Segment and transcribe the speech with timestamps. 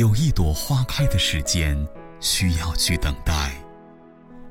[0.00, 1.76] 有一朵花开的时间
[2.20, 3.52] 需要去等待，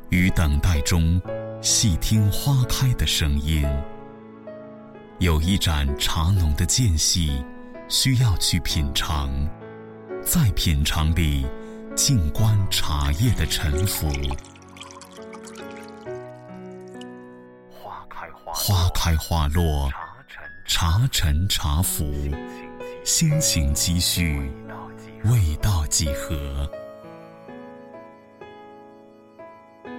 [0.09, 1.19] 于等待中
[1.59, 3.65] 细听花开的声音；
[5.17, 7.43] 有一盏茶浓的间隙
[7.87, 9.27] 需要去品尝，
[10.23, 11.47] 在品尝里
[11.95, 14.07] 静观茶叶的沉浮。
[18.45, 19.89] 花开花落，
[20.67, 22.05] 茶沉茶浮，
[23.03, 24.47] 心情积蓄，
[25.25, 26.69] 味道几何？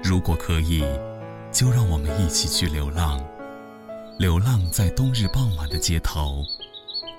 [0.03, 0.83] 如果可以，
[1.53, 3.23] 就让我们一起去流浪，
[4.19, 6.43] 流浪在冬日傍晚的街头，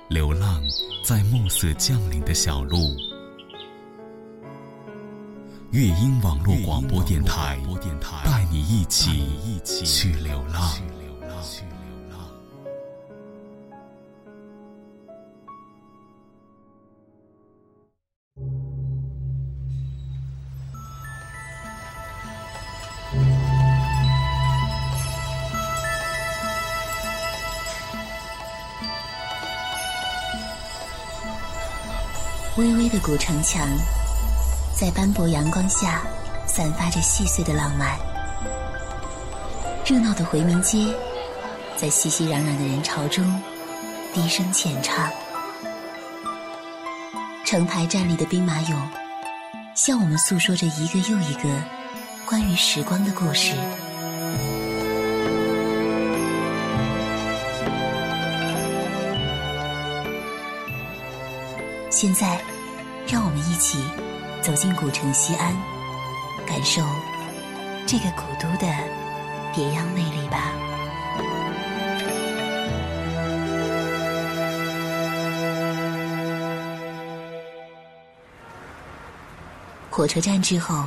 [0.09, 0.63] 流浪
[1.05, 2.77] 在暮色降临的小路。
[5.69, 7.59] 乐音网络广播电台，
[8.25, 10.71] 带你一起去流浪。
[32.57, 33.65] 微微的古城墙，
[34.77, 36.01] 在斑驳阳光下
[36.45, 37.97] 散发着细碎的浪漫。
[39.85, 40.93] 热闹的回民街，
[41.77, 43.41] 在熙熙攘攘的人潮中
[44.13, 45.09] 低声浅唱。
[47.45, 48.75] 城台站立的兵马俑，
[49.73, 51.43] 向我们诉说着一个又一个
[52.25, 53.53] 关于时光的故事。
[62.01, 62.41] 现在，
[63.07, 63.77] 让我们一起
[64.41, 65.55] 走进古城西安，
[66.47, 66.81] 感受
[67.85, 68.67] 这个古都的
[69.53, 70.51] 别样魅力吧。
[79.91, 80.85] 火车站之后，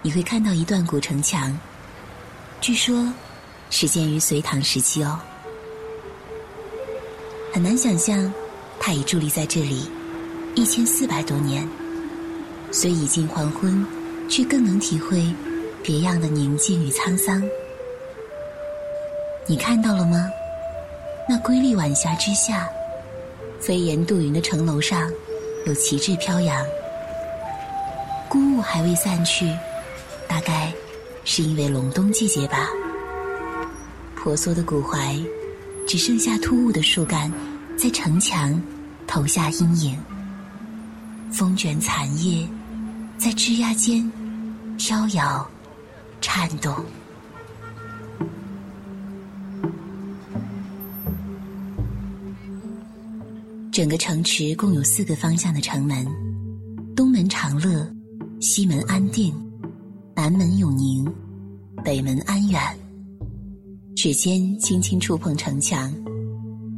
[0.00, 1.58] 你会看到一段古城墙，
[2.60, 3.12] 据说
[3.68, 5.18] 始建于隋唐时期哦。
[7.52, 8.32] 很难想象，
[8.78, 9.90] 它已伫立在这里。
[10.56, 11.66] 一千四百多年，
[12.72, 13.86] 虽已近黄昏，
[14.28, 15.32] 却更能体会
[15.82, 17.42] 别样的宁静与沧桑。
[19.46, 20.28] 你看到了吗？
[21.28, 22.68] 那瑰丽晚霞之下，
[23.60, 25.08] 飞檐渡云的城楼上，
[25.66, 26.66] 有旗帜飘扬。
[28.28, 29.46] 孤雾还未散去，
[30.28, 30.72] 大概
[31.24, 32.68] 是因为隆冬季节吧。
[34.16, 35.24] 婆娑的古槐，
[35.86, 37.32] 只剩下突兀的树干，
[37.76, 38.60] 在城墙
[39.06, 39.98] 投下阴影。
[41.30, 42.46] 风卷残叶，
[43.16, 44.10] 在枝桠间
[44.76, 45.48] 飘摇、
[46.20, 46.74] 颤动。
[53.72, 56.06] 整个城池共有四个方向的城门：
[56.96, 57.88] 东门长乐，
[58.40, 59.32] 西门安定，
[60.14, 61.10] 南门永宁，
[61.84, 62.60] 北门安远。
[63.96, 65.94] 指尖轻轻触碰城墙，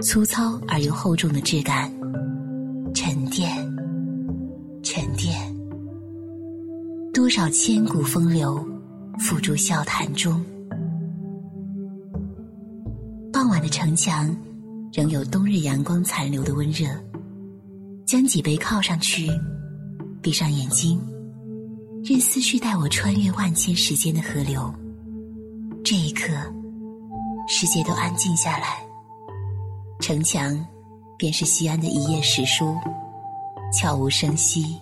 [0.02, 1.90] 粗糙而又厚重的质感，
[7.22, 8.66] 多少千古风流
[9.20, 10.44] 付诸笑谈中。
[13.32, 14.36] 傍晚的城墙，
[14.92, 16.88] 仍有冬日阳光残留的温热。
[18.04, 19.28] 将几杯靠上去，
[20.20, 21.00] 闭上眼睛，
[22.02, 24.74] 任思绪带我穿越万千时间的河流。
[25.84, 26.32] 这一刻，
[27.46, 28.84] 世界都安静下来，
[30.00, 30.58] 城墙
[31.16, 32.76] 便是西安的一页史书。
[33.72, 34.76] 悄无声息，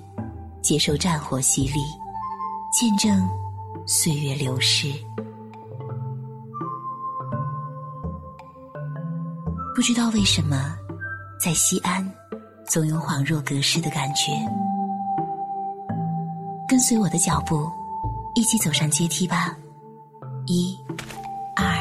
[0.63, 1.81] 接受战火洗礼，
[2.71, 3.29] 见证
[3.85, 4.93] 岁月流逝。
[9.75, 10.77] 不知道为什么，
[11.41, 12.09] 在西安，
[12.69, 14.33] 总有恍若隔世的感觉。
[16.69, 17.69] 跟随我的脚步，
[18.37, 19.57] 一起走上阶梯吧。
[20.47, 20.79] 一、
[21.57, 21.75] 二、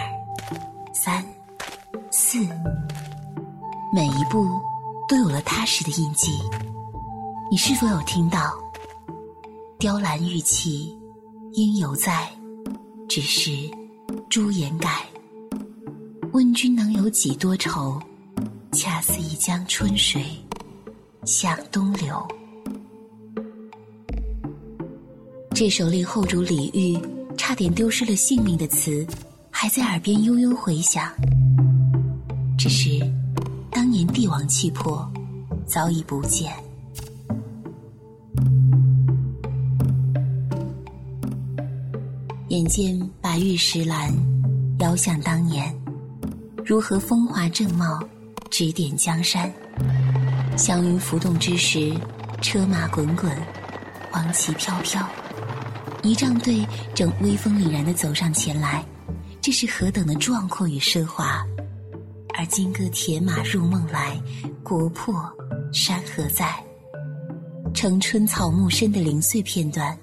[0.91, 1.23] 三、
[2.09, 2.39] 四，
[3.93, 4.59] 每一步
[5.07, 6.39] 都有了踏实的印记。
[7.51, 8.57] 你是否有听到？
[9.79, 10.93] 雕栏玉砌
[11.53, 12.29] 应犹在，
[13.07, 13.51] 只是
[14.29, 15.05] 朱颜改。
[16.33, 17.97] 问君能有几多愁？
[18.73, 20.21] 恰似一江春水
[21.23, 22.27] 向东流。
[25.55, 27.01] 这首令后主李煜
[27.37, 29.07] 差点丢失了性命的词，
[29.49, 31.09] 还在耳边悠悠回响。
[32.57, 32.99] 只是
[33.71, 35.09] 当年帝王气魄
[35.65, 36.53] 早已不见。
[42.59, 44.13] 眼见白玉石兰，
[44.79, 45.73] 遥想当年，
[46.65, 47.97] 如何风华正茂，
[48.49, 49.49] 指点江山。
[50.57, 51.93] 祥云浮动之时，
[52.41, 53.31] 车马滚滚，
[54.11, 55.07] 黄旗飘飘，
[56.03, 58.83] 仪仗队正威风凛然地走上前来，
[59.39, 61.41] 这是何等的壮阔与奢华！
[62.37, 64.21] 而金戈铁马入梦来，
[64.63, 65.15] 国破
[65.71, 66.53] 山河在。
[67.73, 69.97] 城春草木深的零碎片段，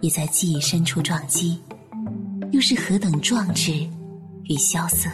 [0.00, 1.60] 也在记忆深处撞击，
[2.60, 3.72] 又是何等壮志
[4.44, 5.08] 与萧瑟！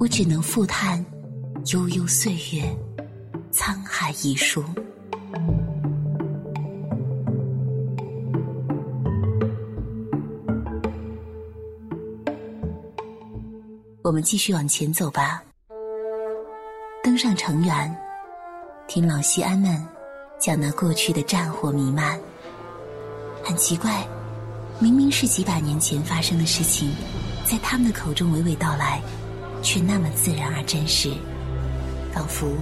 [0.00, 0.98] 我只能复叹
[1.72, 2.76] 悠悠岁月，
[3.52, 4.64] 沧海一粟。
[14.02, 15.40] 我们继续往前走吧，
[17.04, 17.94] 登上城垣，
[18.88, 19.80] 听老西安们
[20.40, 22.18] 讲那过去的战火弥漫。
[23.44, 24.04] 很奇怪，
[24.78, 26.90] 明明是几百年前发生的事情，
[27.44, 29.00] 在他们的口中娓娓道来，
[29.62, 31.12] 却那么自然而真实，
[32.12, 32.56] 仿佛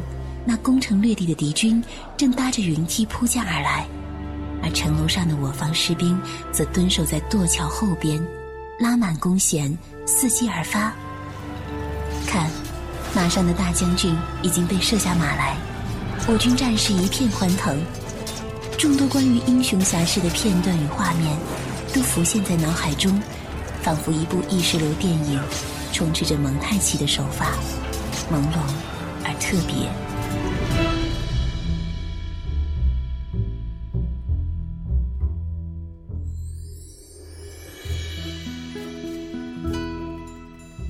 [0.44, 1.82] 那攻城略地的敌军
[2.16, 3.86] 正搭着云梯扑将而来，
[4.62, 6.20] 而城楼上的我方士兵
[6.52, 8.22] 则蹲守在垛桥后边，
[8.78, 9.76] 拉满弓弦，
[10.06, 10.92] 伺机而发。
[12.26, 12.50] 看，
[13.14, 15.56] 马上的大将军已经被射下马来，
[16.28, 17.80] 我军战士一片欢腾，
[18.78, 21.36] 众多关于英雄侠士的片段与画面
[21.92, 23.20] 都浮现在脑海中，
[23.82, 25.40] 仿佛一部意识流电影，
[25.92, 27.52] 充斥着蒙太奇的手法，
[28.30, 28.60] 朦胧
[29.24, 29.90] 而特别。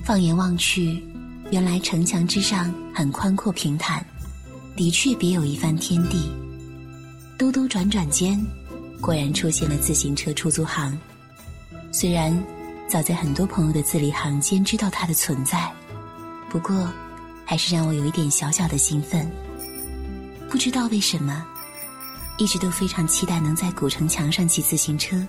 [0.03, 1.03] 放眼望去。
[1.51, 4.05] 原来城墙之上很宽阔平坦，
[4.75, 6.31] 的确别有一番天地。
[7.37, 8.39] 兜兜转转间，
[9.01, 10.97] 果然出现了自行车出租行。
[11.91, 12.31] 虽然
[12.87, 15.69] 早在很多朋友的字里行间知道它的存在，
[16.49, 16.87] 不过
[17.43, 19.29] 还是让我有一点小小的兴奋。
[20.49, 21.45] 不知道为什么，
[22.37, 25.25] 一直都非常期待能在古城墙上骑自行车，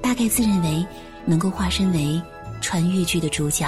[0.00, 0.86] 大概自认为
[1.26, 2.20] 能够化身为
[2.60, 3.66] 穿越剧的主角。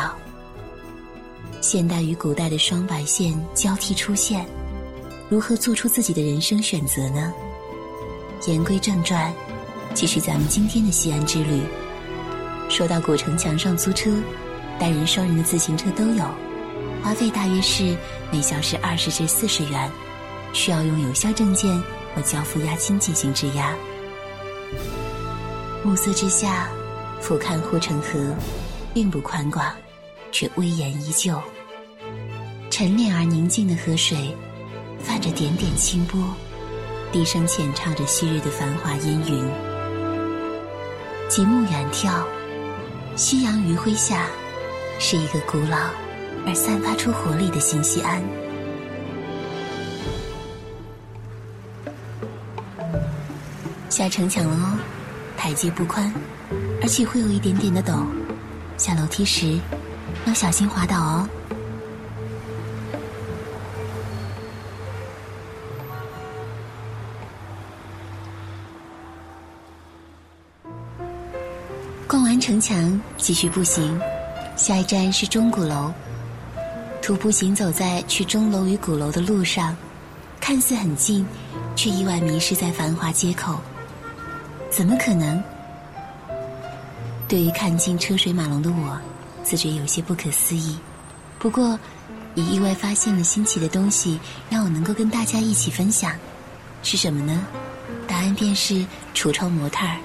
[1.61, 4.47] 现代与古代的双白线交替出现，
[5.29, 7.33] 如何做出自己的人生选择呢？
[8.45, 9.33] 言归正传，
[9.95, 11.63] 继续咱们今天的西安之旅。
[12.69, 14.11] 说到古城墙上租车，
[14.79, 16.25] 单人、双人的自行车都有，
[17.03, 17.97] 花费大约是
[18.31, 19.91] 每小时二十至四十元，
[20.53, 21.73] 需要用有效证件
[22.15, 23.75] 或交付押金进行质押。
[25.83, 26.69] 暮色之下，
[27.21, 28.35] 俯瞰护城河，
[28.93, 29.75] 并不宽广，
[30.31, 31.41] 却威严依旧。
[32.71, 34.37] 沉湎而宁静的河水，
[35.03, 36.21] 泛着点点清波，
[37.17, 39.43] 低声浅唱着昔日的繁华烟云。
[41.31, 42.23] 极目远眺，
[43.17, 44.27] 夕阳余晖下，
[44.99, 45.79] 是一个古老
[46.47, 48.23] 而散发出活力的新西安。
[53.89, 54.79] 下城墙了哦，
[55.39, 56.13] 台阶不宽，
[56.83, 58.05] 而且会有一点点的陡，
[58.77, 59.59] 下楼梯时
[60.27, 61.27] 要小心滑倒哦。
[72.47, 74.01] 城墙，继续步行，
[74.55, 75.93] 下一站是钟鼓楼。
[77.03, 79.77] 徒步行走在去钟楼与鼓楼的路上，
[80.41, 81.27] 看似很近，
[81.75, 83.61] 却意外迷失在繁华街口。
[84.71, 85.43] 怎么可能？
[87.27, 88.97] 对于看尽车水马龙的我，
[89.43, 90.79] 自觉有些不可思议。
[91.41, 91.77] 不过，
[92.37, 96.13] 也意外发现了新奇的东西，让我能够跟大家一起分享。
[96.85, 97.45] 是什么呢？
[98.07, 98.87] 答案便是
[99.17, 99.97] 橱窗模特儿。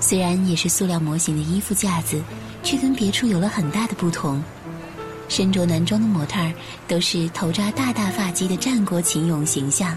[0.00, 2.22] 虽然也是塑料模型的衣服架子，
[2.62, 4.42] 却跟别处有了很大的不同。
[5.28, 6.52] 身着男装的模特儿
[6.86, 9.96] 都是头扎大大发髻的战国秦俑形象，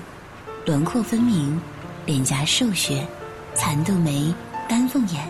[0.66, 1.60] 轮廓分明，
[2.06, 3.06] 脸颊瘦削，
[3.54, 4.34] 蚕豆眉，
[4.70, 5.28] 丹凤眼，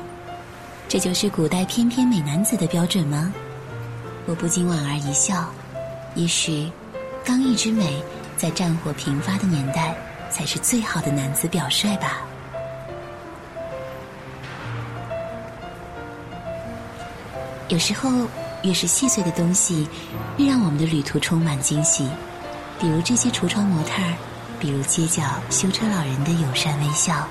[0.88, 3.34] 这就是古代翩翩美男子的标准吗？
[4.28, 5.50] 我不禁莞尔一笑。
[6.14, 6.72] 也许，
[7.26, 8.02] 刚毅之美，
[8.38, 9.98] 在战火频发的年代，
[10.30, 12.22] 才是最好的男子表率吧。
[17.70, 18.10] 有时候，
[18.64, 19.88] 越是细碎的东西，
[20.38, 22.08] 越让我们的旅途充满惊喜。
[22.80, 24.14] 比如这些橱窗模特儿，
[24.60, 27.28] 比如街角修车老人的友善微笑，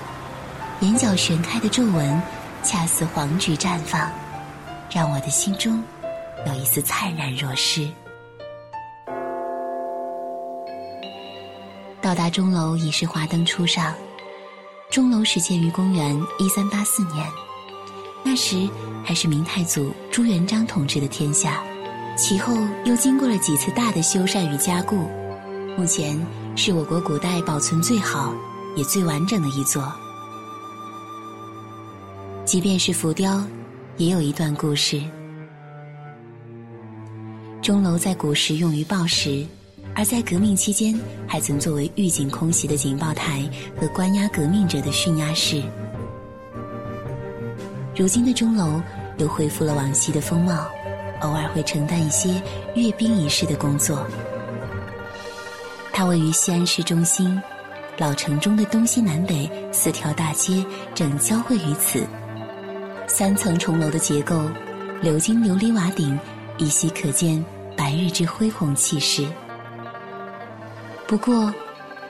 [0.81, 2.21] 眼角旋开的皱纹，
[2.63, 4.11] 恰似黄菊绽放，
[4.91, 5.83] 让我的心中
[6.47, 7.89] 有一丝灿然若失。
[12.03, 13.95] 到达钟楼已是华灯初上。
[14.91, 17.27] 钟楼始建于公元一三八四年。
[18.27, 18.69] 那时
[19.05, 21.63] 还是明太祖朱元璋统治的天下，
[22.19, 22.53] 其后
[22.85, 25.09] 又经过了几次大的修缮与加固，
[25.79, 26.21] 目前
[26.57, 28.35] 是我国古代保存最好、
[28.75, 29.93] 也最完整的一座。
[32.45, 33.41] 即便是浮雕，
[33.97, 35.01] 也有一段故事。
[37.63, 39.47] 钟楼在古时用于报时，
[39.95, 43.49] 而在革命期间还曾作为预警空袭的警报台
[43.81, 45.63] 和关押革命者的训压室。
[47.97, 48.83] 如今的钟楼
[49.17, 50.69] 又恢复了往昔的风貌，
[51.21, 52.43] 偶尔会承担一些
[52.75, 54.07] 阅兵仪式的工作。
[55.95, 57.41] 它位于西安市中心，
[57.97, 60.63] 老城中的东西南北四条大街
[60.95, 62.07] 正交汇于此。
[63.07, 64.43] 三层重楼的结构，
[65.03, 66.19] 鎏金琉璃瓦顶，
[66.59, 67.43] 依稀可见
[67.75, 69.27] 白日之恢宏气势。
[71.07, 71.51] 不过，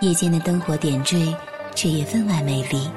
[0.00, 1.32] 夜间的灯火点缀，
[1.76, 2.90] 却也分外美丽。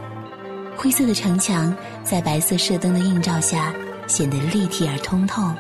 [0.82, 3.74] 灰色的城墙在白色射灯的映照下，
[4.08, 5.52] 显得立体而通透。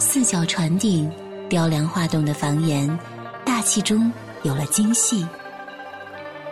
[0.00, 1.08] 四角船顶，
[1.48, 2.98] 雕梁画栋的房檐，
[3.44, 5.24] 大气中有了精细。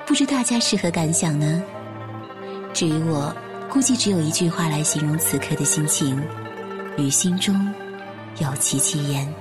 [0.06, 1.60] 不知大家是何感想呢？
[2.72, 3.34] 至于我。
[3.70, 6.22] 估计只有一句话来形容此刻的心情：
[6.96, 7.74] 于心中
[8.38, 9.34] 有戚戚焉。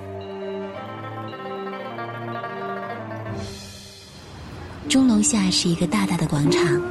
[4.89, 6.81] 钟楼下是一个大大的广场，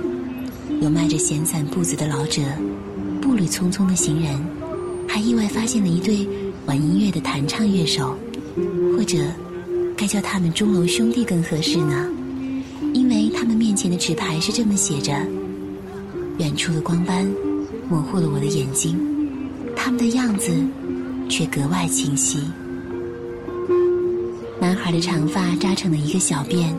[0.83, 2.43] 有迈着闲散步子的老者，
[3.21, 4.37] 步履匆匆的行人，
[5.07, 6.27] 还意外发现了一对
[6.67, 8.19] 玩音乐的弹唱乐手，
[8.97, 9.17] 或者
[9.97, 12.09] 该叫他们钟楼兄弟更合适呢？
[12.93, 15.15] 因为他们面前的纸牌是这么写着。
[16.39, 17.31] 远处的光斑
[17.89, 18.99] 模糊了我的眼睛，
[19.77, 20.51] 他们的样子
[21.29, 22.41] 却格外清晰。
[24.61, 26.73] 男孩的长发扎成了一个小辫，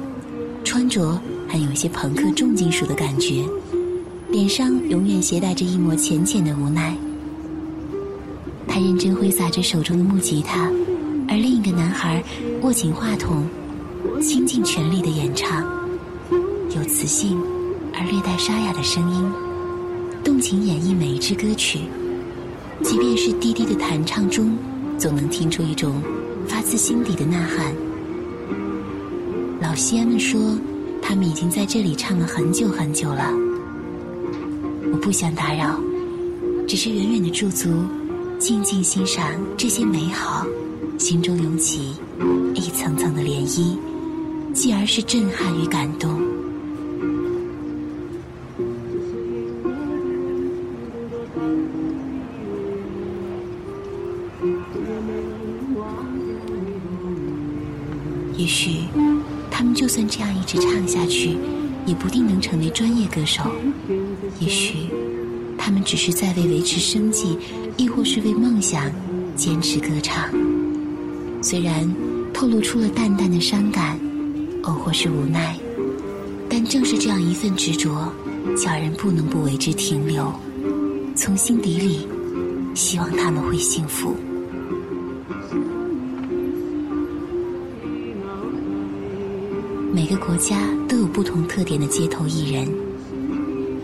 [0.65, 1.17] 穿着
[1.47, 3.45] 还有一些朋克重金属的感觉，
[4.33, 6.97] 脸上永远携带着一抹浅浅的无奈。
[8.67, 10.71] 他认真挥洒着手中的木吉他，
[11.29, 12.23] 而另一个男孩
[12.63, 13.45] 握紧话筒，
[14.19, 15.63] 倾尽全力的演唱，
[16.75, 17.39] 有磁性。
[17.93, 19.31] 而略带沙哑的声音，
[20.23, 21.81] 动情演绎每一支歌曲，
[22.81, 24.57] 即便是低低的弹唱中，
[24.97, 26.01] 总能听出一种
[26.47, 27.71] 发自心底的呐喊。
[29.61, 30.57] 老西安们说，
[31.03, 33.31] 他们已经在这里唱了很久很久了。
[34.93, 35.75] 我不想打扰，
[36.67, 37.67] 只是远远的驻足，
[38.37, 39.25] 静静欣赏
[39.57, 40.45] 这些美好，
[40.99, 41.95] 心中涌起
[42.53, 43.75] 一层层的涟漪，
[44.53, 46.21] 继而是震撼与感动。
[58.37, 58.81] 也许，
[59.49, 60.82] 他们就算这样一直唱，
[61.85, 63.43] 也不定能成为专业歌手。
[64.39, 64.89] 也许，
[65.57, 67.37] 他们只是在为维持生计，
[67.77, 68.91] 亦或是为梦想
[69.35, 70.29] 坚持歌唱。
[71.41, 71.89] 虽然
[72.33, 73.99] 透露出了淡淡的伤感，
[74.63, 75.57] 偶或是无奈，
[76.49, 78.11] 但正是这样一份执着，
[78.57, 80.31] 叫人不能不为之停留。
[81.15, 82.07] 从心底里，
[82.73, 84.15] 希望他们会幸福。
[90.03, 92.67] 每个国家都有不同特点的街头艺人。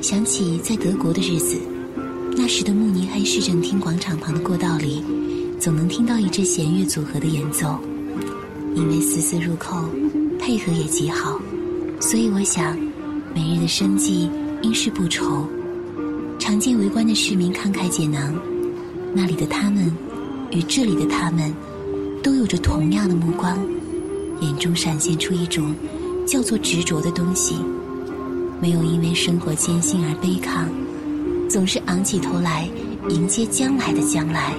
[0.02, 1.56] 想起在德国的日子，
[2.36, 5.02] 那时的慕尼黑市政厅广场旁的过道里，
[5.62, 7.80] 总能听到一支弦乐组合的演奏。
[8.76, 9.78] 因为丝丝入扣，
[10.38, 11.40] 配合也极好，
[12.02, 12.78] 所以我想，
[13.34, 14.30] 每日的生计
[14.62, 15.48] 应是不愁。
[16.38, 18.36] 常见围观的市民慷慨解囊，
[19.14, 19.90] 那里的他们
[20.52, 21.56] 与这里的他们，
[22.22, 23.58] 都有着同样的目光，
[24.42, 25.74] 眼中闪现出一种。
[26.30, 27.56] 叫做执着的东西，
[28.62, 30.70] 没有因为生活艰辛而悲抗，
[31.50, 32.70] 总是昂起头来
[33.10, 34.54] 迎接将来的将来。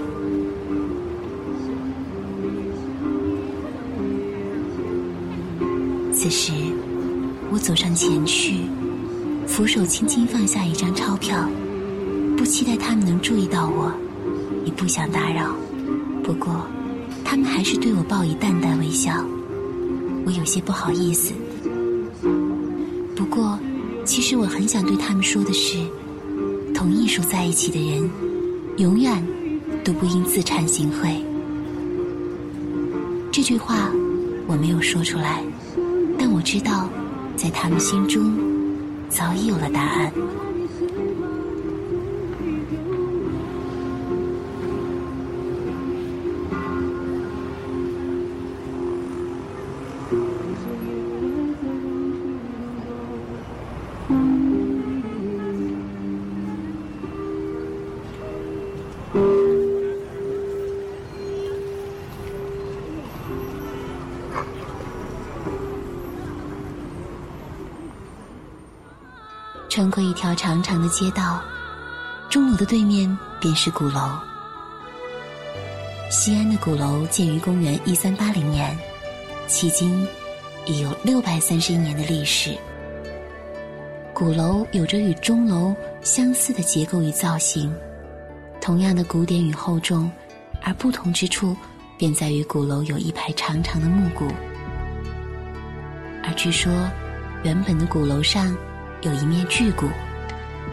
[6.13, 6.51] 此时，
[7.53, 8.63] 我走上前去，
[9.47, 11.49] 扶手轻轻放下一张钞票，
[12.37, 13.93] 不期待他们能注意到我，
[14.65, 15.55] 也不想打扰。
[16.25, 16.67] 不过，
[17.25, 19.25] 他们还是对我报以淡淡微笑，
[20.27, 21.33] 我有些不好意思。
[23.31, 23.57] 不过，
[24.05, 25.79] 其实我很想对他们说的是：
[26.75, 28.11] 同艺术在一起的人，
[28.79, 29.25] 永远
[29.85, 31.15] 都不应自惭形秽。
[33.31, 33.89] 这句话
[34.49, 35.45] 我没有说出来，
[36.19, 36.91] 但我知道，
[37.37, 38.37] 在他们心中
[39.09, 40.13] 早已有了答案。
[69.81, 71.41] 穿过一条长长的街道，
[72.29, 74.11] 钟楼的对面便是鼓楼。
[76.11, 78.79] 西安的鼓楼建于公元一三八零年，
[79.49, 80.07] 迄今
[80.67, 82.55] 已有六百三十一年的历史。
[84.13, 87.75] 鼓楼有着与钟楼相似的结构与造型，
[88.61, 90.13] 同样的古典与厚重，
[90.61, 91.57] 而不同之处
[91.97, 94.27] 便在于鼓楼有一排长长的木鼓。
[96.23, 96.71] 而据说，
[97.45, 98.55] 原本的鼓楼上
[99.03, 99.87] 有一面巨鼓，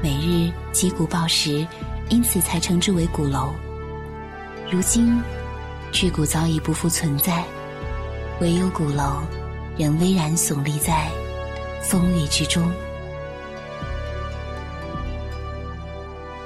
[0.03, 1.65] 每日击鼓报时，
[2.09, 3.53] 因此才称之为鼓楼。
[4.69, 5.21] 如今，
[5.93, 7.45] 巨鼓早已不复存在，
[8.41, 9.21] 唯有鼓楼
[9.77, 11.09] 仍巍然耸立在
[11.81, 12.69] 风雨之中。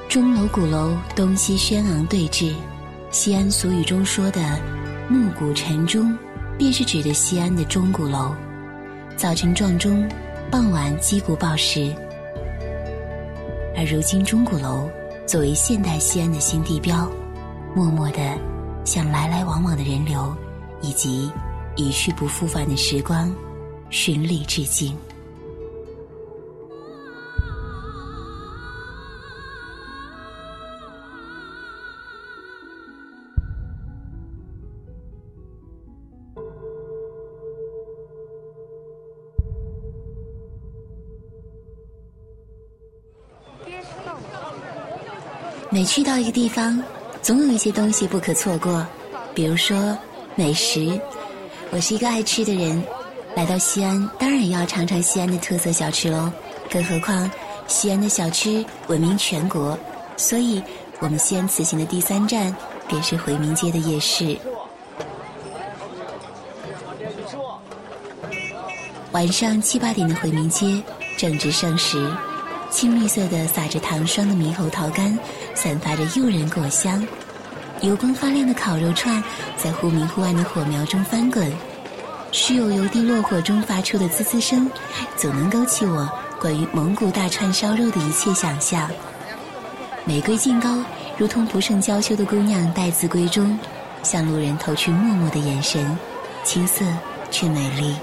[0.07, 2.53] 钟楼、鼓楼东西轩昂对峙，
[3.09, 4.59] 西安俗语中说的
[5.09, 6.15] “暮鼓晨钟”，
[6.59, 8.35] 便是指的西安的钟鼓楼。
[9.17, 10.07] 早晨撞钟，
[10.51, 11.95] 傍晚击鼓报时。
[13.73, 14.89] 而如今，钟鼓楼
[15.25, 17.09] 作为现代西安的新地标，
[17.73, 18.19] 默默的
[18.83, 20.35] 向来来往往的人流
[20.81, 21.31] 以及
[21.77, 23.33] 一去不复返的时光
[23.89, 24.93] 循礼致敬。
[45.81, 46.79] 每去到一个地方，
[47.23, 48.85] 总有一些东西不可错过，
[49.33, 49.97] 比如说
[50.35, 51.01] 美食。
[51.71, 52.83] 我是一个爱吃的人，
[53.33, 56.31] 来到西安当然要尝尝西安的特色小吃喽。
[56.69, 57.27] 更何况
[57.65, 59.75] 西安的小吃闻名全国，
[60.17, 60.61] 所以
[60.99, 62.55] 我们西安此行的第三站
[62.87, 64.37] 便是回民街的夜市。
[69.13, 70.79] 晚上七八点的回民街
[71.17, 72.07] 正值盛时。
[72.69, 75.19] 青绿色的撒着糖霜的猕猴桃干，
[75.61, 76.99] 散发着诱人果香；
[77.81, 79.23] 油光发亮的烤肉串，
[79.55, 81.51] 在忽明忽暗的火苗中翻滚；
[82.31, 84.67] 时有油滴落火中发出的滋滋声，
[85.15, 88.89] 总能勾起我关于蒙古大串烧肉的一切想象。
[90.03, 90.83] 玫瑰劲高，
[91.15, 93.59] 如同不胜娇羞的姑娘待字闺中，
[94.01, 95.95] 向路人投去默默的眼神，
[96.43, 96.83] 青涩
[97.29, 97.95] 却美丽。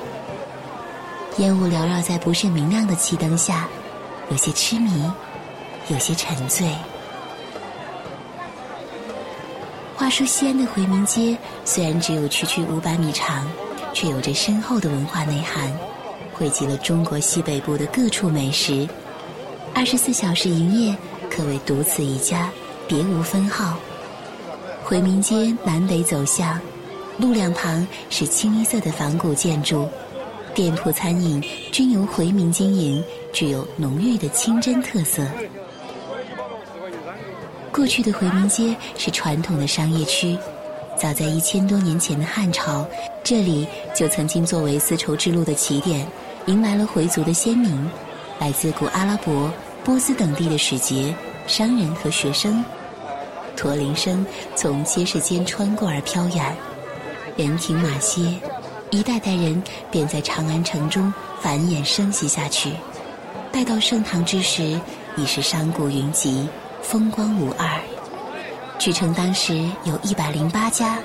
[1.39, 3.67] 烟雾缭绕在不甚明亮的汽灯下。
[4.31, 5.11] 有些痴迷，
[5.89, 6.73] 有些沉醉。
[9.99, 13.45] 话说，西安的回民街虽然只有区区五百米长，
[13.93, 15.77] 却有着深厚的文化内涵，
[16.33, 18.89] 汇集了中国西北部的各处美食。
[19.75, 20.97] 二十四小时营业，
[21.29, 22.49] 可谓独此一家，
[22.87, 23.77] 别无分号。
[24.85, 26.61] 回民街南北走向，
[27.19, 29.89] 路两旁是清一色的仿古建筑，
[30.55, 33.03] 店铺餐饮均由回民经营。
[33.31, 35.23] 具有浓郁的清真特色。
[37.79, 40.37] 过去的回民街是传统的商业区，
[41.01, 42.85] 早在一千多年前的汉朝，
[43.23, 46.05] 这里就曾经作为丝绸之路的起点，
[46.47, 47.89] 迎来了回族的先民，
[48.41, 49.49] 来自古阿拉伯、
[49.85, 51.15] 波斯等地的使节、
[51.47, 52.65] 商人和学生。
[53.57, 56.57] 驼铃声从街市间穿过而飘远，
[57.37, 58.35] 人停马歇，
[58.91, 62.73] 一代代人便在长安城中繁衍生息下去。
[63.53, 64.81] 待到盛唐之时，
[65.17, 66.49] 已是商贾云集，
[66.89, 67.79] 风光无二。
[68.79, 70.99] 据称当时有一百零八家，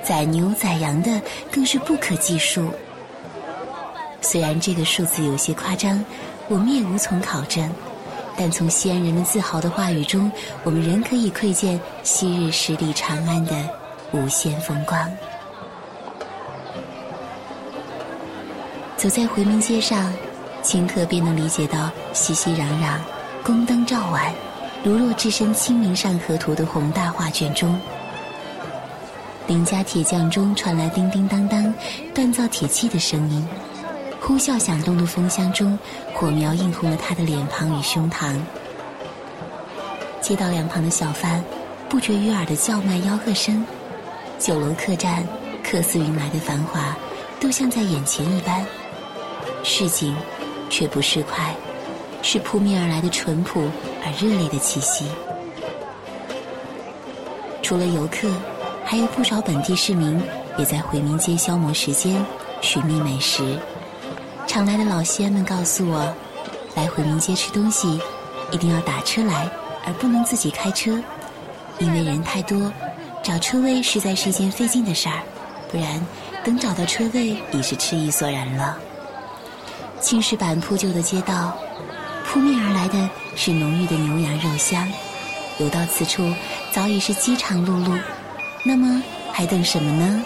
[0.00, 2.70] 宰牛宰羊的更是不可计数。
[4.20, 6.00] 虽然这个数字有些夸张，
[6.46, 7.68] 我们也无从考证，
[8.36, 10.30] 但从西安人们自豪的话语中，
[10.62, 13.68] 我们仍可以窥见昔日十里长安的
[14.12, 15.10] 无限风光。
[18.96, 20.12] 走在回民街上。
[20.62, 22.98] 顷刻便能理解到熙熙攘攘、
[23.44, 24.34] 宫灯照晚，
[24.86, 27.76] 如若置身《清明上河图》的宏大画卷中。
[29.48, 31.74] 邻家铁匠中传来叮叮当当
[32.14, 33.44] 锻造铁器的声音，
[34.20, 35.76] 呼啸响动的风箱中，
[36.14, 38.36] 火苗映红了他的脸庞与胸膛。
[40.20, 41.42] 街道两旁的小贩，
[41.88, 43.66] 不绝于耳的叫卖吆喝声，
[44.38, 45.26] 酒楼客栈
[45.64, 46.96] 客似云来的繁华，
[47.40, 48.64] 都像在眼前一般。
[49.64, 50.14] 市井。
[50.68, 51.54] 却不是快，
[52.28, 53.70] 是扑面而来的淳朴
[54.04, 55.04] 而热烈的气息。
[57.62, 58.28] 除了游客，
[58.84, 60.20] 还有不少本地市民
[60.58, 62.20] 也在回民街消磨时间，
[62.60, 63.56] 寻觅美食。
[64.44, 66.12] 常来的老西安们告诉我，
[66.74, 68.00] 来回民街吃东西，
[68.50, 69.48] 一定要打车来，
[69.86, 71.00] 而不能自己开车，
[71.78, 72.72] 因为人太多，
[73.22, 75.20] 找车位实在是一件费劲的事儿。
[75.70, 76.04] 不然，
[76.42, 78.76] 等找到车位，已是吃意索然了。
[80.00, 81.56] 青石板铺就的街道，
[82.26, 84.86] 扑面而来的是浓郁的牛羊肉香。
[85.58, 86.30] 游到此处，
[86.70, 87.98] 早已是饥肠辘辘。
[88.62, 90.24] 那么还等什么呢？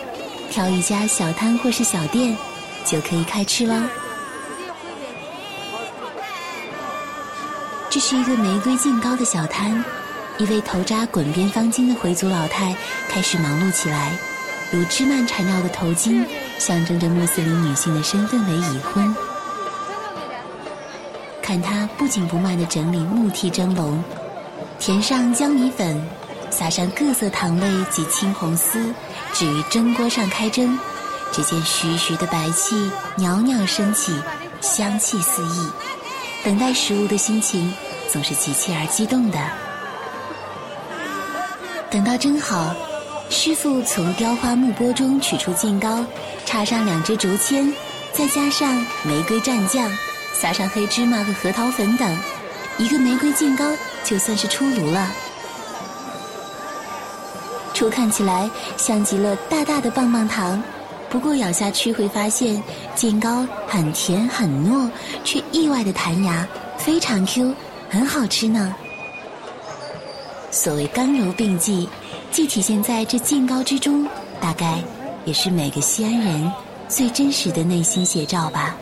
[0.51, 2.37] 挑一家小摊或是小店，
[2.85, 3.77] 就可以开吃喽。
[7.89, 9.85] 这是一个玫瑰净糕的小摊，
[10.39, 12.75] 一位头扎滚边方巾的回族老太
[13.09, 14.13] 开始忙碌起来。
[14.73, 16.25] 如枝蔓缠绕的头巾，
[16.59, 19.15] 象征着穆斯林女性的身份为已婚。
[21.51, 24.01] 看他不紧不慢地整理木屉蒸笼，
[24.79, 26.01] 填上江米粉，
[26.49, 28.95] 撒上各色糖类及青红丝，
[29.33, 30.79] 置于蒸锅上开蒸。
[31.33, 34.15] 只见徐徐的白气袅袅升起，
[34.61, 35.69] 香气四溢。
[36.45, 37.75] 等待食物的心情
[38.13, 39.39] 总是急切而激动的。
[41.91, 42.73] 等到蒸好。
[43.29, 46.05] 师傅从雕花木钵中取出净糕，
[46.47, 47.75] 插上两支竹签，
[48.13, 49.91] 再加上玫瑰蘸酱，
[50.41, 52.19] 撒上黑芝麻和核桃粉等，
[52.79, 53.65] 一个玫瑰净糕
[54.03, 55.11] 就算是出炉了。
[57.75, 58.49] 初看起来
[58.79, 60.63] 像极了大大的棒棒糖，
[61.11, 62.63] 不过咬下去会发现
[62.95, 64.91] 净糕很甜很糯，
[65.25, 66.47] 却意外的弹牙，
[66.79, 67.55] 非常 Q，
[67.91, 68.75] 很好吃呢。
[70.51, 71.89] 所谓刚柔并济。
[72.33, 74.07] 既体现在这净糕之中，
[74.41, 74.81] 大概
[75.25, 76.53] 也是每个西安人
[76.89, 78.77] 最真实的内心写照吧。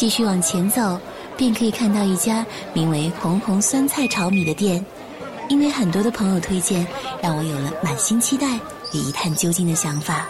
[0.00, 0.98] 继续往前走，
[1.36, 4.82] 便可以看到一家名为“红红酸菜炒米”的店。
[5.50, 6.86] 因为很多的朋友推荐，
[7.22, 8.58] 让我有了满心期待
[8.94, 10.26] 与一探究竟的想法。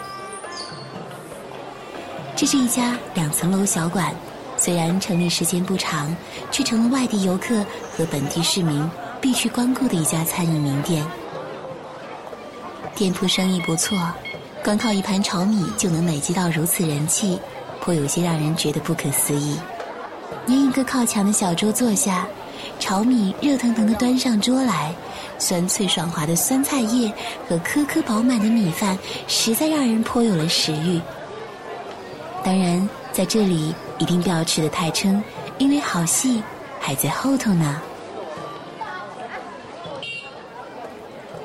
[2.35, 4.13] 这是一家两层楼小馆。
[4.57, 6.13] 虽然成立时间不长，
[6.51, 8.85] 却成了外地游客和本地市民
[9.21, 11.01] 必去光顾的一家餐饮名店。
[12.93, 13.97] 店铺生意不错，
[14.65, 17.39] 光靠一盘炒米就能累积到如此人气，
[17.81, 19.57] 颇有些让人觉得不可思议。
[20.47, 22.25] 沿一个靠墙的小桌坐下，
[22.79, 24.95] 炒米热腾腾的端上桌来，
[25.37, 27.11] 酸脆爽滑的酸菜叶
[27.49, 31.01] 和颗颗饱满的米饭，实在让人颇有了食欲。
[32.43, 33.75] 当然，在这里。
[34.01, 35.23] 一定不要吃得太撑，
[35.59, 36.41] 因为好戏
[36.79, 37.79] 还在后头呢。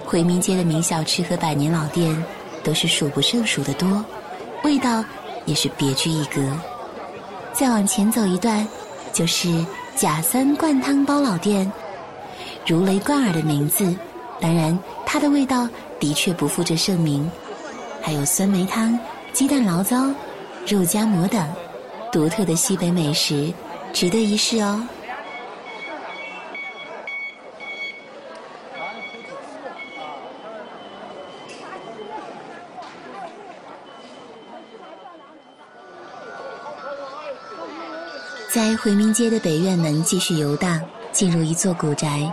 [0.07, 2.25] 回民街的名小吃和百年老店
[2.65, 4.03] 都是数不胜数的多，
[4.65, 5.05] 味道
[5.47, 6.43] 也是别具一格。
[7.55, 8.69] 再往前走一段，
[9.13, 9.65] 就是
[9.97, 11.73] 贾三灌汤包老店，
[12.67, 13.97] 如雷贯耳的名字，
[14.39, 15.67] 当然它的味道
[15.99, 17.29] 的确不负这盛名。
[18.03, 18.99] 还有酸梅汤、
[19.33, 20.13] 鸡蛋醪糟、
[20.67, 21.49] 肉夹馍等。
[22.13, 23.53] 独特的西北美食，
[23.93, 24.87] 值得一试哦。
[38.57, 40.81] 在回民街的北院门继续游荡，
[41.13, 42.33] 进入一座古宅，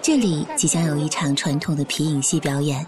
[0.00, 2.86] 这里即将有一场传统的皮影戏表演。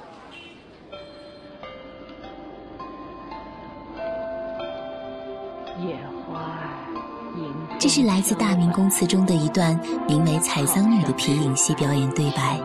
[7.79, 12.59] 这是来自《大明宫词》中的一段名为《采桑女》的皮影戏表演对白。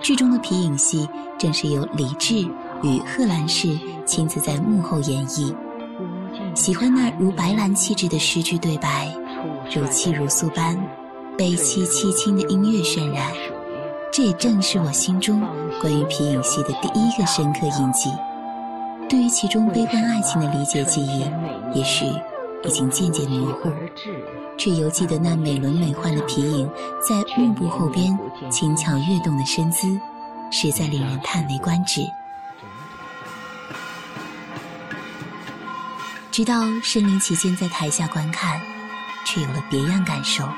[0.00, 1.06] 剧中的皮影戏
[1.38, 2.36] 正是由李治
[2.82, 5.54] 与贺兰氏亲自在幕后演绎。
[6.54, 9.12] 喜欢那如白兰气质的诗句对白，
[9.72, 10.76] 如泣如诉般
[11.36, 13.32] 悲凄凄清的音乐渲染。
[14.12, 15.40] 这也正是我心中
[15.80, 18.10] 关于皮影戏的第一个深刻印记。
[19.08, 21.24] 对于其中悲观爱情的理解记忆，
[21.74, 22.06] 也许。
[22.64, 23.70] 已经渐渐模糊，
[24.58, 26.68] 却犹记得那美轮美奂的皮影
[27.08, 28.18] 在幕布后边
[28.50, 29.86] 轻巧跃动的身姿，
[30.50, 32.02] 实在令人叹为观止。
[36.32, 38.60] 直到身临其境在台下观看，
[39.28, 40.48] 却有了别样感受。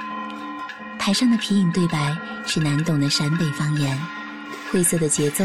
[0.96, 4.00] 台上的皮影对白是难懂的陕北方言，
[4.70, 5.44] 晦涩的节奏，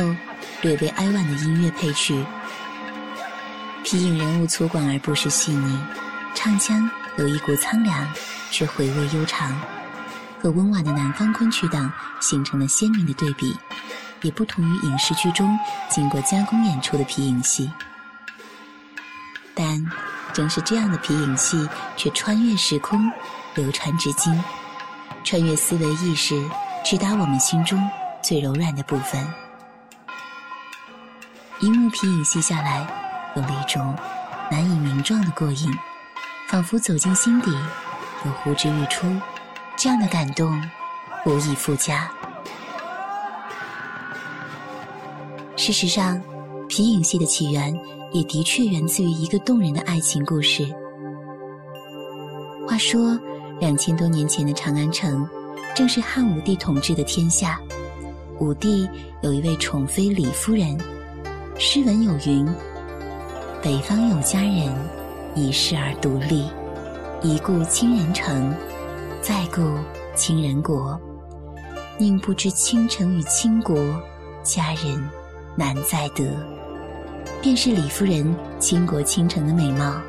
[0.61, 2.23] 略微哀婉的音乐配曲。
[3.83, 5.79] 皮影人物粗犷而不失细腻。
[6.35, 8.07] 唱腔有一股苍凉，
[8.51, 9.59] 却回味悠长，
[10.39, 13.57] 和温婉的南方昆曲等形成了鲜明的对比，
[14.21, 15.57] 也不同于影视剧中
[15.89, 17.71] 经过加工演出的皮影戏。
[19.55, 19.83] 但
[20.35, 23.09] 正是这样的皮影戏，却穿越时空，
[23.53, 24.37] 流传至今，
[25.23, 26.43] 穿越思维意识，
[26.83, 27.81] 直达我们心中
[28.21, 29.25] 最柔软的部分。
[31.61, 32.85] 一幕皮影戏下来，
[33.37, 33.95] 有了一种
[34.51, 35.73] 难以名状的过瘾。
[36.49, 37.49] 仿佛走进心底，
[38.25, 39.07] 又呼之欲出，
[39.77, 40.61] 这样的感动
[41.25, 42.11] 无以复加。
[45.55, 46.21] 事实上，
[46.67, 47.73] 皮影戏的起源
[48.15, 50.65] 也的确源自于一个动人的爱情故事。
[52.65, 53.19] 话说，
[53.59, 55.27] 两千多年前的长安城，
[55.75, 57.59] 正是汉武帝统治的天下。
[58.39, 58.89] 武帝
[59.21, 60.77] 有一位宠妃李夫人，
[61.59, 62.47] 诗文有云
[63.61, 64.73] ：“北方有佳人，
[65.35, 66.45] 一世而独立。
[67.21, 68.55] 一顾倾人城，
[69.19, 69.61] 再顾
[70.15, 70.97] 倾人国。
[71.97, 73.75] 宁不知倾城与倾国，
[74.41, 75.05] 佳人
[75.57, 76.23] 难再得。”
[77.45, 80.01] 便是李夫人倾国倾城的美貌。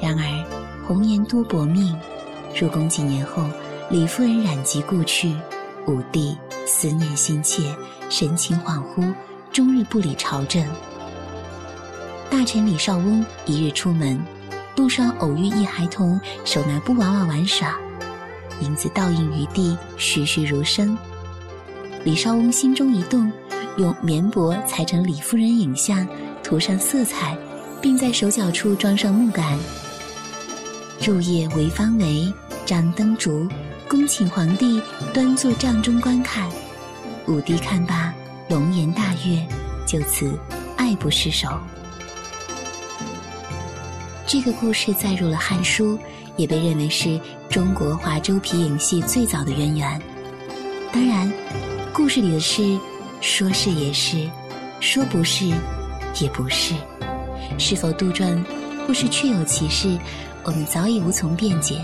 [0.00, 1.94] 然而，红颜多薄命，
[2.58, 3.44] 入宫几年后，
[3.90, 5.36] 李夫人染疾故去。
[5.86, 7.64] 武帝思念心切，
[8.08, 9.12] 神情恍惚，
[9.52, 10.66] 终日不理朝政。
[12.30, 14.18] 大臣李少翁一日出门，
[14.74, 17.78] 路上偶遇一孩童手拿布娃娃玩耍，
[18.62, 20.96] 影子倒映于地，栩栩如生。
[22.04, 23.30] 李少翁心中一动，
[23.76, 26.06] 用棉帛裁成李夫人影像，
[26.42, 27.36] 涂上色彩，
[27.80, 29.58] 并在手脚处装上木杆。
[31.04, 32.32] 入夜围方围，
[32.66, 33.48] 张灯烛。
[33.88, 34.80] 恭请皇帝
[35.12, 36.48] 端坐帐中观看，
[37.26, 38.14] 武帝看罢，
[38.48, 39.44] 龙颜大悦，
[39.84, 40.38] 就此
[40.76, 41.48] 爱不释手。
[44.28, 45.96] 这个故事载入了《汉书》，
[46.36, 50.00] 也被认为是中国华州皮影戏最早的渊源。
[50.92, 51.28] 当然，
[51.92, 52.78] 故事里的事，
[53.20, 54.28] 说是也是，
[54.80, 55.46] 说不是
[56.20, 56.74] 也不是，
[57.58, 58.42] 是否杜撰，
[58.86, 59.98] 或是确有其事，
[60.42, 61.80] 我们早已无从辩解。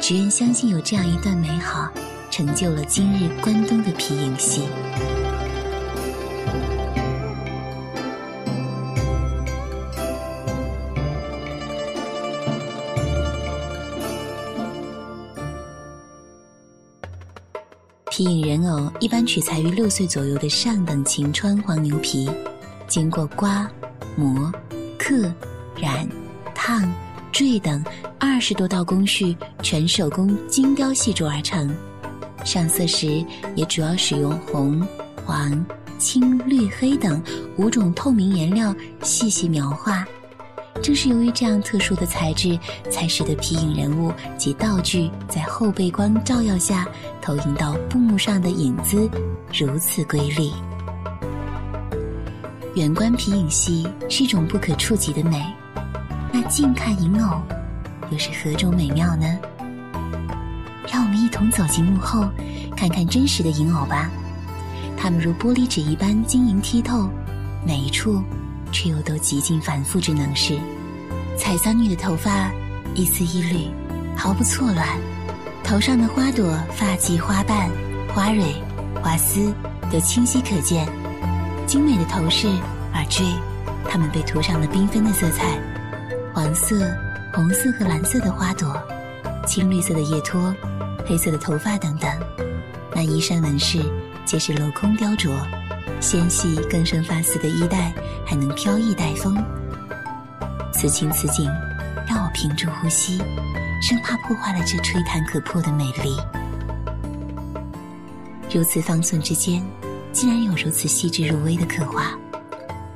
[0.00, 1.88] 只愿相信有这样一段美好，
[2.30, 4.62] 成就了今日关东的皮影戏。
[18.16, 22.26] 皮影人偶一般取材于六岁左右的上等秦川黄牛皮，
[22.88, 23.70] 经过刮、
[24.16, 24.50] 磨、
[24.96, 25.30] 刻、
[25.78, 26.08] 染、
[26.54, 26.90] 烫。
[27.30, 27.84] 坠等
[28.18, 31.70] 二十多道工序，全手工精雕细琢而成。
[32.42, 33.22] 上色时
[33.54, 34.82] 也主要使用红、
[35.22, 35.62] 黄、
[35.98, 37.22] 青、绿、黑等
[37.58, 40.08] 五种透明颜料细细描画。
[40.82, 42.58] 正是由于这样特殊的材质，
[42.90, 46.86] 才使得皮影人物及道具在后背光照耀下
[47.20, 49.08] 投影到布幕上的影子
[49.52, 50.52] 如此瑰丽。
[52.74, 55.44] 远观皮影戏是一种不可触及的美。
[56.32, 57.40] 那近看银偶，
[58.10, 59.26] 又是何种美妙呢？
[60.92, 62.28] 让我们一同走进幕后，
[62.76, 64.10] 看看真实的银偶吧。
[64.96, 67.08] 它们如玻璃纸一般晶莹剔透，
[67.66, 68.22] 每一处
[68.72, 70.58] 却又都极尽繁复之能事。
[71.36, 72.50] 采桑女的头发
[72.94, 73.68] 一丝一缕，
[74.16, 74.86] 毫不错乱；
[75.62, 77.70] 头上的花朵、发髻、花瓣、
[78.14, 78.54] 花蕊、
[79.02, 79.52] 花丝
[79.90, 80.88] 都清晰可见。
[81.66, 82.48] 精美的头饰、
[82.94, 83.26] 耳坠，
[83.88, 85.58] 它们被涂上了缤纷的色彩。
[86.32, 86.90] 黄色、
[87.34, 88.80] 红色和蓝色的花朵，
[89.46, 90.54] 青绿色的叶托，
[91.06, 92.10] 黑色的头发等等，
[92.94, 93.80] 那衣衫纹饰
[94.24, 95.30] 皆是镂空雕琢，
[96.00, 97.92] 纤细更生发丝的衣带
[98.26, 99.36] 还能飘逸带风。
[100.72, 101.50] 此情此景，
[102.06, 103.18] 让我屏住呼吸，
[103.82, 106.16] 生怕破坏了这吹弹可破的美丽。
[108.52, 109.64] 如此方寸之间，
[110.12, 112.16] 竟然有如此细致入微的刻画，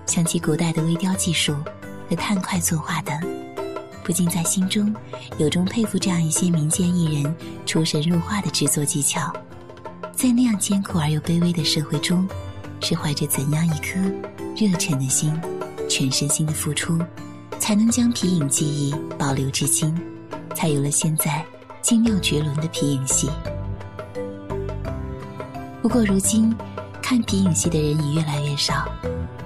[0.06, 1.54] 想起古代的微雕技术。
[2.08, 3.16] 和炭块作画等，
[4.02, 4.92] 不禁在心中
[5.38, 9.32] 由衷佩服这样一些民间艺人出神入化的制作技巧。
[10.10, 12.28] 在那样艰苦而又卑微的社会中，
[12.80, 14.00] 是怀着怎样一颗
[14.56, 15.32] 热忱的心，
[15.88, 16.98] 全身心的付出，
[17.58, 19.94] 才能将皮影技艺保留至今，
[20.54, 21.44] 才有了现在
[21.82, 23.28] 精妙绝伦的皮影戏。
[25.82, 26.54] 不过如今，
[27.00, 28.88] 看皮影戏的人已越来越少，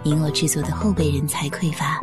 [0.04, 2.00] 银偶制作的后备人才匮乏。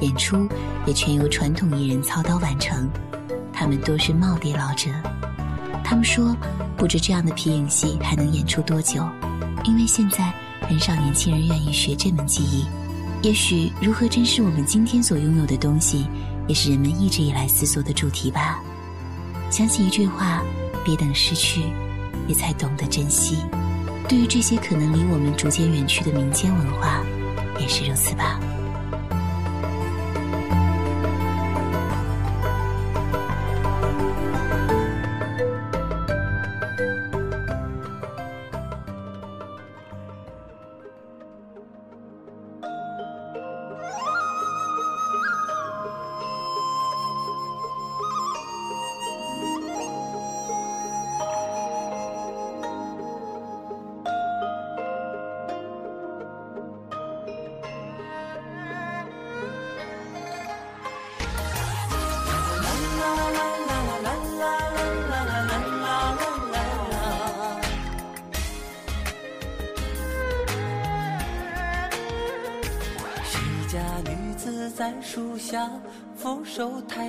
[0.00, 0.48] 演出
[0.86, 2.88] 也全由传统艺人操刀完成，
[3.52, 4.90] 他们多是耄耋老者。
[5.82, 6.36] 他们说，
[6.76, 9.04] 不知这样的皮影戏还能演出多久，
[9.64, 10.32] 因为现在
[10.68, 12.66] 很少年轻人愿意学这门技艺。
[13.22, 16.06] 也许，如何珍视我们今天所拥有的东西，
[16.46, 18.62] 也是人们一直以来思索的主题吧。
[19.50, 20.42] 想起一句话：
[20.84, 21.62] 别等失去，
[22.28, 23.38] 也才懂得珍惜。
[24.06, 27.02] 对于这些可能离我们逐渐远去的民间文化，
[27.58, 28.38] 也是如此吧。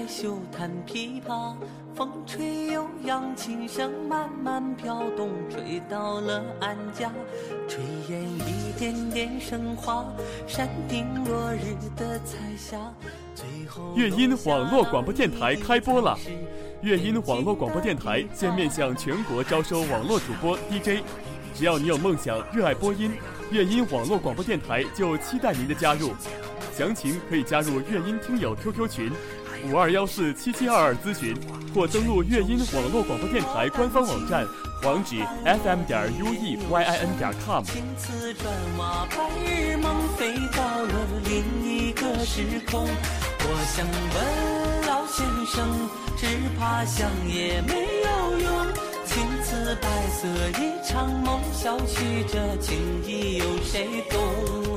[0.10, 1.54] 袖弹琵琶。
[1.96, 7.12] 风吹悠扬，琴声慢慢飘动，吹到了俺家。
[7.68, 10.06] 炊烟一点点升华，
[10.48, 12.78] 山顶落日的彩霞。
[13.36, 16.18] 最后，乐音网络广播电台开播了。
[16.82, 21.04] 乐音网络广播电台现面向全国招收网络主播 DJ，
[21.54, 23.12] 只要你有梦想，热爱播音。
[23.52, 26.12] 乐音网络广播电台就期待您的加入，
[26.72, 29.12] 详情可以加入乐音听友 QQ 群
[29.68, 31.36] 五二幺四七七二二咨询，
[31.74, 34.46] 或登录乐音网络广播电台官方网站，
[34.84, 36.60] 网址 fm 点 ueyin
[37.18, 37.64] 点 com。
[37.64, 40.94] 青瓷砖瓦，白日梦飞到了
[41.26, 42.88] 另一个时空。
[43.42, 45.68] 我想问老先生，
[46.18, 46.26] 只
[46.58, 48.68] 怕想也没有用。
[49.06, 50.28] 青瓷白色
[50.62, 54.69] 一场梦，小曲这情意有谁懂？